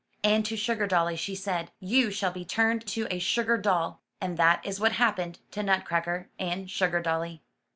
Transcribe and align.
And 0.23 0.43
to 0.47 0.57
Sugar 0.57 0.87
dolly 0.87 1.15
she 1.15 1.35
said, 1.35 1.69
"You 1.79 2.09
shall 2.09 2.31
be 2.31 2.43
turned 2.43 2.87
to 2.87 3.05
a 3.11 3.19
sugar 3.19 3.55
doll." 3.55 4.01
And 4.19 4.35
that 4.35 4.65
is 4.65 4.79
what 4.79 4.93
happened 4.93 5.37
to 5.51 5.61
Nutcracker 5.61 6.27
and 6.39 6.67
Sugardolly. 6.67 7.41